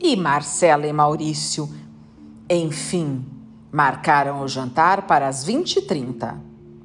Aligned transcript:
E 0.00 0.14
Marcela 0.14 0.86
e 0.86 0.92
Maurício, 0.92 1.68
enfim, 2.48 3.24
marcaram 3.72 4.42
o 4.42 4.48
jantar 4.48 5.06
para 5.06 5.26
as 5.26 5.44
20h30 5.44 6.38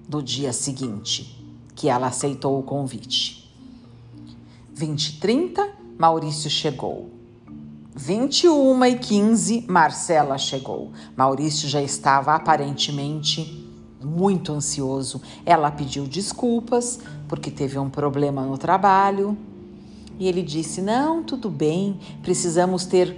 do 0.08 0.22
dia 0.22 0.52
seguinte, 0.52 1.44
que 1.76 1.90
ela 1.90 2.08
aceitou 2.08 2.60
o 2.60 2.64
convite. 2.64 3.54
20h30, 4.76 5.70
Maurício 5.98 6.50
chegou. 6.50 7.12
21 7.96 8.86
e 8.86 8.98
15, 8.98 9.66
Marcela 9.70 10.38
chegou. 10.40 10.92
Maurício 11.16 11.70
já 11.70 11.82
estava 11.82 12.34
aparentemente 12.34 13.64
muito 14.04 14.52
ansioso. 14.52 15.22
Ela 15.46 15.70
pediu 15.70 16.06
desculpas 16.06 17.00
porque 17.28 17.52
teve 17.52 17.78
um 17.78 17.90
problema 17.90 18.44
no 18.44 18.58
trabalho. 18.58 19.38
E 20.20 20.28
ele 20.28 20.42
disse: 20.42 20.82
Não, 20.82 21.24
tudo 21.24 21.50
bem, 21.50 22.00
precisamos 22.22 22.86
ter 22.86 23.18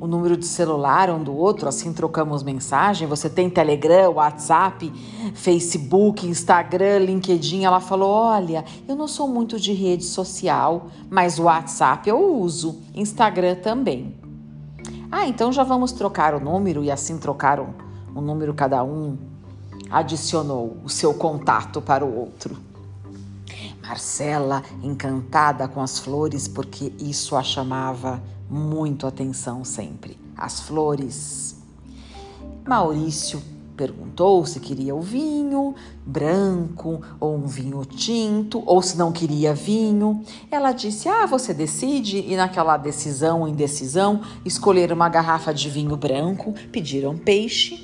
o 0.00 0.06
número 0.06 0.34
de 0.34 0.46
celular 0.46 1.10
um 1.10 1.22
do 1.22 1.36
outro, 1.36 1.68
assim 1.68 1.92
trocamos 1.92 2.42
mensagem. 2.42 3.06
Você 3.06 3.28
tem 3.28 3.50
Telegram, 3.50 4.14
WhatsApp, 4.14 4.90
Facebook, 5.34 6.26
Instagram, 6.26 7.00
LinkedIn. 7.00 7.64
Ela 7.64 7.80
falou: 7.80 8.10
Olha, 8.10 8.64
eu 8.88 8.96
não 8.96 9.06
sou 9.06 9.28
muito 9.28 9.60
de 9.60 9.72
rede 9.72 10.04
social, 10.04 10.86
mas 11.10 11.38
WhatsApp 11.38 12.08
eu 12.08 12.40
uso, 12.40 12.80
Instagram 12.94 13.56
também. 13.56 14.14
Ah, 15.12 15.26
então 15.26 15.52
já 15.52 15.64
vamos 15.64 15.92
trocar 15.92 16.34
o 16.34 16.40
número 16.40 16.82
e 16.82 16.90
assim 16.90 17.18
trocaram 17.18 17.74
o 18.14 18.20
número 18.20 18.54
cada 18.54 18.82
um. 18.82 19.18
Adicionou 19.90 20.76
o 20.84 20.88
seu 20.88 21.12
contato 21.12 21.82
para 21.82 22.04
o 22.04 22.16
outro. 22.16 22.69
Marcela, 23.90 24.62
encantada 24.84 25.66
com 25.66 25.80
as 25.80 25.98
flores, 25.98 26.46
porque 26.46 26.92
isso 27.00 27.34
a 27.34 27.42
chamava 27.42 28.22
muito 28.48 29.04
atenção 29.04 29.64
sempre. 29.64 30.16
As 30.36 30.60
flores. 30.60 31.56
Maurício 32.64 33.42
perguntou 33.76 34.46
se 34.46 34.60
queria 34.60 34.94
o 34.94 35.00
vinho 35.00 35.74
branco 36.06 37.02
ou 37.18 37.34
um 37.34 37.48
vinho 37.48 37.84
tinto, 37.84 38.62
ou 38.64 38.80
se 38.80 38.96
não 38.96 39.10
queria 39.10 39.54
vinho. 39.54 40.22
Ela 40.52 40.70
disse: 40.70 41.08
Ah, 41.08 41.26
você 41.26 41.52
decide. 41.52 42.24
E 42.28 42.36
naquela 42.36 42.76
decisão, 42.76 43.48
indecisão, 43.48 44.20
escolheram 44.44 44.94
uma 44.94 45.08
garrafa 45.08 45.52
de 45.52 45.68
vinho 45.68 45.96
branco, 45.96 46.54
pediram 46.70 47.18
peixe 47.18 47.74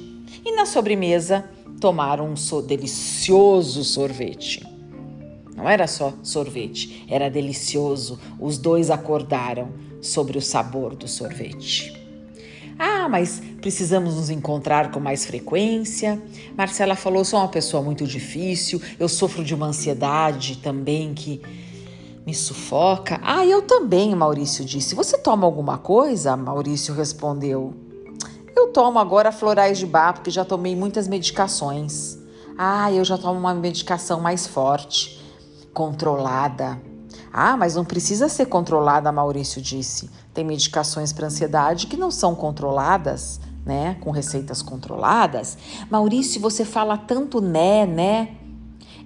e 0.44 0.54
na 0.54 0.66
sobremesa 0.66 1.44
tomaram 1.80 2.30
um 2.30 2.36
so 2.36 2.62
delicioso 2.62 3.82
sorvete. 3.82 4.75
Não 5.56 5.68
era 5.68 5.86
só 5.86 6.12
sorvete, 6.22 7.06
era 7.08 7.30
delicioso. 7.30 8.18
Os 8.38 8.58
dois 8.58 8.90
acordaram 8.90 9.70
sobre 10.00 10.36
o 10.36 10.42
sabor 10.42 10.94
do 10.94 11.08
sorvete. 11.08 12.06
Ah, 12.78 13.08
mas 13.08 13.40
precisamos 13.60 14.16
nos 14.16 14.28
encontrar 14.28 14.90
com 14.90 15.00
mais 15.00 15.24
frequência. 15.24 16.22
Marcela 16.56 16.94
falou: 16.94 17.24
sou 17.24 17.38
uma 17.38 17.48
pessoa 17.48 17.82
muito 17.82 18.06
difícil, 18.06 18.80
eu 18.98 19.08
sofro 19.08 19.42
de 19.42 19.54
uma 19.54 19.66
ansiedade 19.66 20.58
também 20.58 21.14
que 21.14 21.40
me 22.26 22.34
sufoca. 22.34 23.18
Ah, 23.22 23.46
eu 23.46 23.62
também, 23.62 24.14
Maurício 24.14 24.64
disse. 24.64 24.94
Você 24.94 25.16
toma 25.16 25.46
alguma 25.46 25.78
coisa? 25.78 26.36
Maurício 26.36 26.92
respondeu: 26.92 27.72
Eu 28.54 28.68
tomo 28.68 28.98
agora 28.98 29.32
florais 29.32 29.78
de 29.78 29.86
bar, 29.86 30.12
porque 30.14 30.30
já 30.30 30.44
tomei 30.44 30.76
muitas 30.76 31.08
medicações. 31.08 32.18
Ah, 32.58 32.92
eu 32.92 33.04
já 33.04 33.16
tomo 33.16 33.38
uma 33.38 33.54
medicação 33.54 34.20
mais 34.20 34.46
forte, 34.46 35.22
controlada. 35.76 36.80
Ah, 37.30 37.54
mas 37.54 37.74
não 37.74 37.84
precisa 37.84 38.30
ser 38.30 38.46
controlada, 38.46 39.12
Maurício 39.12 39.60
disse. 39.60 40.10
Tem 40.32 40.42
medicações 40.42 41.12
para 41.12 41.26
ansiedade 41.26 41.86
que 41.86 41.98
não 41.98 42.10
são 42.10 42.34
controladas, 42.34 43.38
né? 43.62 43.98
Com 44.00 44.10
receitas 44.10 44.62
controladas. 44.62 45.58
Maurício, 45.90 46.40
você 46.40 46.64
fala 46.64 46.96
tanto 46.96 47.42
né, 47.42 47.84
né? 47.84 48.36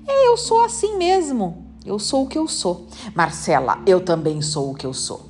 É, 0.07 0.29
eu 0.29 0.37
sou 0.37 0.65
assim 0.65 0.97
mesmo. 0.97 1.67
Eu 1.85 1.99
sou 1.99 2.23
o 2.23 2.29
que 2.29 2.39
eu 2.39 2.47
sou. 2.47 2.87
Marcela, 3.17 3.81
eu 3.85 4.01
também 4.01 4.41
sou 4.41 4.71
o 4.71 4.75
que 4.75 4.87
eu 4.87 4.95
sou. 4.95 5.29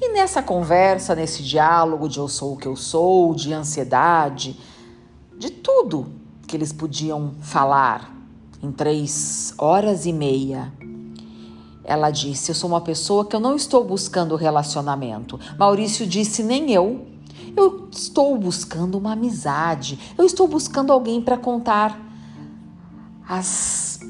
E 0.00 0.12
nessa 0.12 0.40
conversa, 0.40 1.16
nesse 1.16 1.42
diálogo 1.42 2.08
de 2.08 2.18
eu 2.18 2.28
sou 2.28 2.52
o 2.52 2.56
que 2.56 2.68
eu 2.68 2.76
sou, 2.76 3.34
de 3.34 3.52
ansiedade, 3.52 4.56
de 5.36 5.50
tudo 5.50 6.12
que 6.46 6.56
eles 6.56 6.72
podiam 6.72 7.34
falar 7.40 8.13
em 8.64 8.72
três 8.72 9.52
horas 9.58 10.06
e 10.06 10.12
meia, 10.12 10.72
ela 11.84 12.10
disse: 12.10 12.50
Eu 12.50 12.54
sou 12.54 12.70
uma 12.70 12.80
pessoa 12.80 13.24
que 13.26 13.36
eu 13.36 13.40
não 13.40 13.54
estou 13.54 13.84
buscando 13.84 14.36
relacionamento. 14.36 15.38
Maurício 15.58 16.06
disse: 16.06 16.42
Nem 16.42 16.72
eu. 16.72 17.06
Eu 17.54 17.88
estou 17.92 18.36
buscando 18.38 18.96
uma 18.96 19.12
amizade. 19.12 19.98
Eu 20.16 20.24
estou 20.24 20.48
buscando 20.48 20.92
alguém 20.92 21.20
para 21.20 21.36
contar 21.36 22.00
as 23.28 24.00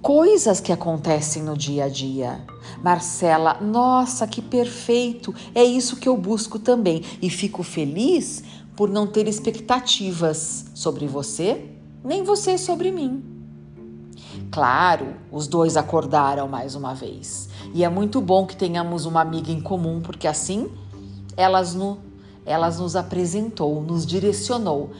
coisas 0.00 0.58
que 0.58 0.72
acontecem 0.72 1.42
no 1.42 1.56
dia 1.56 1.84
a 1.84 1.88
dia. 1.88 2.44
Marcela, 2.82 3.58
nossa, 3.60 4.26
que 4.26 4.40
perfeito! 4.40 5.34
É 5.54 5.62
isso 5.62 5.96
que 5.96 6.08
eu 6.08 6.16
busco 6.16 6.58
também. 6.58 7.04
E 7.20 7.28
fico 7.28 7.62
feliz 7.62 8.42
por 8.74 8.88
não 8.88 9.06
ter 9.06 9.28
expectativas 9.28 10.66
sobre 10.74 11.06
você, 11.06 11.70
nem 12.02 12.22
você 12.22 12.56
sobre 12.56 12.90
mim. 12.90 13.37
Claro, 14.50 15.14
os 15.30 15.46
dois 15.46 15.76
acordaram 15.76 16.48
mais 16.48 16.74
uma 16.74 16.94
vez. 16.94 17.48
E 17.74 17.84
é 17.84 17.88
muito 17.88 18.20
bom 18.20 18.46
que 18.46 18.56
tenhamos 18.56 19.04
uma 19.04 19.20
amiga 19.20 19.52
em 19.52 19.60
comum, 19.60 20.00
porque 20.00 20.26
assim 20.26 20.70
elas, 21.36 21.74
no, 21.74 21.98
elas 22.46 22.80
nos 22.80 22.96
apresentou, 22.96 23.82
nos 23.82 24.06
direcionou. 24.06 24.90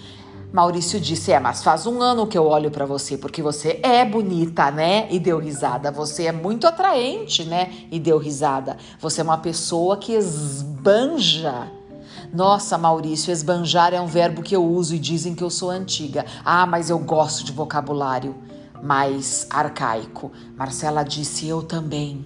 Maurício 0.53 1.01
disse: 1.01 1.33
É, 1.33 1.41
mas 1.41 1.63
faz 1.63 1.87
um 1.87 2.01
ano 2.01 2.27
que 2.27 2.37
eu 2.37 2.47
olho 2.47 2.71
para 2.71 2.85
você, 2.85 3.17
porque 3.17 3.43
você 3.43 3.81
é 3.83 4.05
bonita, 4.05 4.71
né? 4.71 5.09
E 5.11 5.19
deu 5.19 5.39
risada. 5.39 5.91
Você 5.91 6.25
é 6.25 6.33
muito 6.33 6.67
atraente, 6.67 7.45
né? 7.45 7.73
E 7.91 7.99
deu 7.99 8.19
risada. 8.19 8.77
Você 9.01 9.21
é 9.21 9.25
uma 9.25 9.39
pessoa 9.39 9.97
que 9.97 10.13
esbanja. 10.13 11.71
Nossa, 12.33 12.77
Maurício, 12.77 13.33
esbanjar 13.33 13.95
é 13.95 14.01
um 14.01 14.07
verbo 14.07 14.43
que 14.43 14.55
eu 14.55 14.65
uso 14.65 14.95
e 14.95 14.99
dizem 14.99 15.35
que 15.35 15.43
eu 15.43 15.51
sou 15.51 15.71
antiga. 15.71 16.27
Ah, 16.45 16.67
mas 16.67 16.91
eu 16.91 16.99
gosto 16.99 17.45
de 17.45 17.53
vocabulário 17.53 18.35
mais 18.83 19.47
arcaico. 19.51 20.31
Marcela 20.57 21.03
disse: 21.03 21.47
Eu 21.47 21.63
também. 21.63 22.25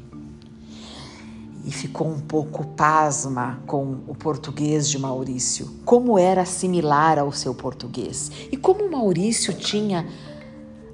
E 1.65 1.71
ficou 1.71 2.09
um 2.09 2.21
pouco 2.21 2.67
pasma 2.69 3.61
com 3.67 3.99
o 4.09 4.15
português 4.15 4.91
de 4.91 4.99
Maurício, 4.99 5.71
como 5.85 6.19
era 6.19 6.45
similar 6.45 7.19
ao 7.19 7.31
seu 7.31 7.55
português. 7.55 8.31
E 8.51 8.57
como 8.57 8.91
Maurício 8.91 9.55
tinha, 9.55 10.09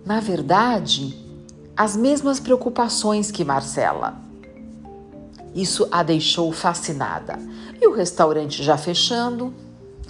na 0.05 0.21
verdade, 0.21 1.17
as 1.75 1.97
mesmas 1.97 2.39
preocupações 2.39 3.31
que 3.31 3.45
Marcela. 3.45 4.21
Isso 5.55 5.89
a 5.91 6.03
deixou 6.03 6.53
fascinada. 6.53 7.39
E 7.81 7.87
o 7.87 7.95
restaurante 7.95 8.63
já 8.63 8.77
fechando, 8.77 9.55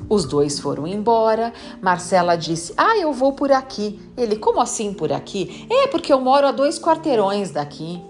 os 0.08 0.24
dois 0.24 0.58
foram 0.58 0.86
embora. 0.86 1.52
Marcela 1.80 2.36
disse: 2.36 2.72
Ah, 2.76 2.98
eu 2.98 3.12
vou 3.12 3.32
por 3.32 3.50
aqui. 3.52 4.00
Ele: 4.16 4.36
Como 4.36 4.60
assim 4.60 4.92
por 4.92 5.12
aqui? 5.12 5.66
É, 5.70 5.86
porque 5.86 6.12
eu 6.12 6.20
moro 6.20 6.46
a 6.46 6.52
dois 6.52 6.78
quarteirões 6.78 7.50
daqui. 7.50 8.02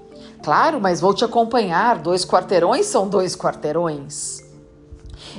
Claro, 0.42 0.80
mas 0.80 1.00
vou 1.00 1.14
te 1.14 1.24
acompanhar. 1.24 1.98
Dois 1.98 2.24
quarteirões 2.24 2.86
são 2.86 3.08
dois 3.08 3.36
quarteirões. 3.36 4.46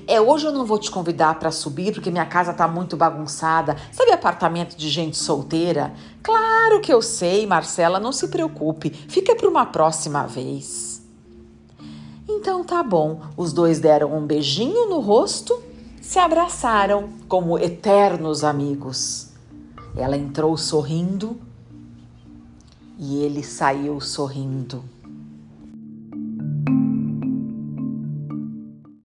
É, 0.08 0.20
hoje 0.20 0.46
eu 0.46 0.52
não 0.52 0.66
vou 0.66 0.78
te 0.78 0.92
convidar 0.92 1.40
para 1.40 1.52
subir 1.52 1.94
porque 1.94 2.12
minha 2.12 2.26
casa 2.26 2.54
tá 2.54 2.68
muito 2.68 2.98
bagunçada. 2.98 3.76
Sabe 3.92 4.12
apartamento 4.12 4.76
de 4.76 4.90
gente 4.90 5.18
solteira? 5.18 5.94
Claro 6.22 6.82
que 6.82 6.92
eu 6.92 7.02
sei, 7.02 7.46
Marcela, 7.48 8.00
não 8.00 8.12
se 8.12 8.28
preocupe. 8.28 8.90
Fica 8.90 9.36
para 9.36 9.48
uma 9.48 9.66
próxima 9.66 10.26
vez. 10.26 11.02
Então 12.28 12.64
tá 12.64 12.84
bom. 12.84 13.22
Os 13.36 13.54
dois 13.54 13.80
deram 13.80 14.16
um 14.16 14.26
beijinho 14.26 14.88
no 14.90 15.00
rosto 15.00 15.69
se 16.10 16.18
abraçaram 16.18 17.08
como 17.28 17.60
eternos 17.60 18.44
amigos. 18.44 19.30
Ela 19.96 20.18
entrou 20.18 20.58
sorrindo 20.58 21.40
e 22.98 23.22
ele 23.22 23.44
saiu 23.44 24.02
sorrindo. 24.02 24.84